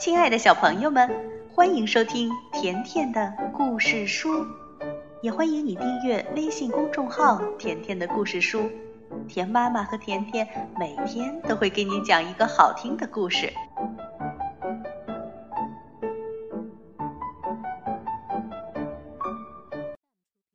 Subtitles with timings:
[0.00, 1.10] 亲爱的小朋友们，
[1.52, 4.46] 欢迎收听甜甜的故事书，
[5.20, 8.70] 也欢迎你订阅微信公众号“甜甜的故事书”。
[9.28, 10.48] 甜妈妈和甜甜
[10.78, 13.52] 每天都会给你讲一个好听的故事。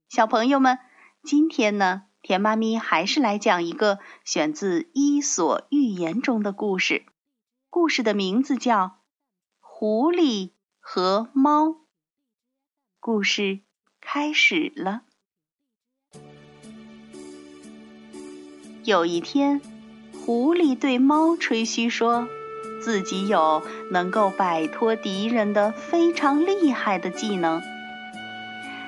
[0.09, 0.80] 小朋友们，
[1.21, 7.05] 今天呢，甜妈咪还是来讲一个选自《伊索寓言》中的故事。
[7.70, 8.77] 故事的名字叫
[9.88, 10.49] 《狐狸
[10.80, 11.67] 和猫》。
[12.99, 13.59] 故事
[14.02, 15.03] 开始了。
[18.84, 19.61] 有一天，
[20.25, 22.27] 狐狸对猫吹嘘说，
[22.81, 23.61] 自己有
[23.91, 27.61] 能够摆脱敌人的非常厉害的技能。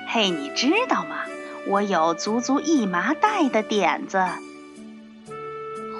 [0.08, 1.26] 嘿，你知道吗？
[1.68, 4.18] 我有足足一麻袋的点子。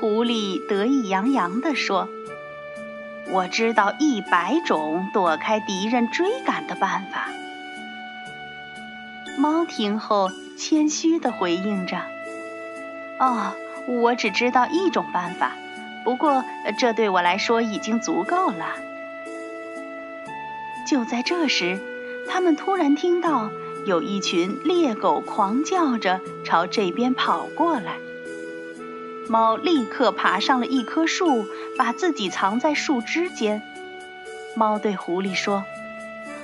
[0.01, 2.09] 狐狸得意洋洋地说。
[3.31, 7.29] 我知道一百种躲开敌人追赶的办法。
[9.39, 12.01] 猫听后谦虚地回应着
[13.21, 13.53] ：“哦，
[13.87, 15.53] 我只知道一种办法，
[16.05, 16.45] 不过
[16.79, 18.67] 这对我来说已经足够了。”
[20.87, 21.79] 就在这时，
[22.29, 23.51] 他们突然听到
[23.85, 27.93] 有一群猎狗狂叫着朝这边跑过来。
[29.29, 33.63] 猫立刻爬上了一棵树，把自己藏在树枝间。
[34.57, 35.65] 猫对狐狸说：“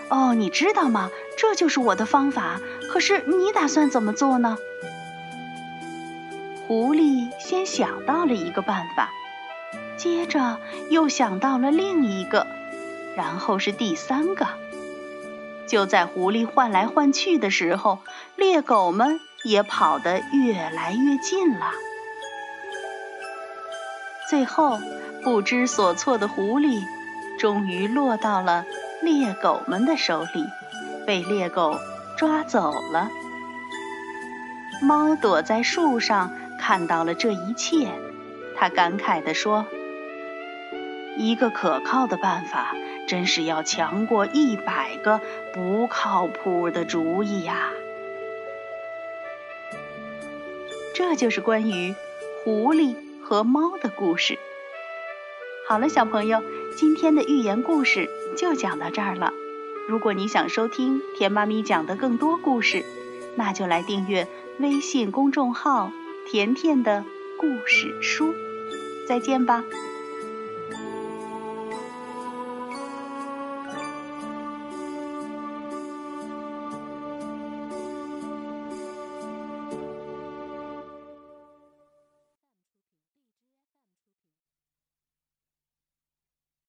[0.08, 1.10] 哦，你知道吗？
[1.36, 2.60] 这就是我的方法。
[2.88, 4.58] 可是你打算怎么做呢？”
[6.68, 9.10] 狐狸先想到了一个办法，
[9.96, 10.58] 接着
[10.90, 12.46] 又想到了另一个，
[13.16, 14.46] 然后是第三个。
[15.66, 17.98] 就在狐狸换来换去的时候，
[18.36, 21.72] 猎狗们也跑得越来越近了。
[24.28, 24.80] 最后，
[25.22, 26.82] 不知所措的狐狸
[27.38, 28.64] 终于落到了
[29.02, 30.46] 猎狗们的手里，
[31.06, 31.78] 被猎狗
[32.16, 33.10] 抓走了。
[34.82, 37.88] 猫躲在树上看到了这一切，
[38.56, 39.66] 它感慨地说
[41.16, 42.74] ：“一个可靠的办法，
[43.06, 45.20] 真是要强过一百个
[45.52, 47.70] 不靠谱的主意呀！”
[50.94, 51.94] 这就是关于
[52.42, 52.96] 狐狸。
[53.24, 54.38] 和猫的故事。
[55.66, 56.42] 好了，小朋友，
[56.76, 59.32] 今天的寓言故事就讲到这儿了。
[59.88, 62.84] 如果你想收听甜妈咪讲的更多故事，
[63.36, 65.90] 那就来订阅微信公众号
[66.30, 67.04] “甜甜的
[67.38, 68.34] 故事书”。
[69.08, 69.64] 再见吧。